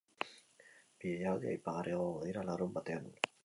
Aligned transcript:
Bi 1.03 1.11
jaialdi 1.19 1.51
aipagarri 1.51 1.95
egongo 1.99 2.19
dira 2.27 2.49
larunbatean. 2.51 3.09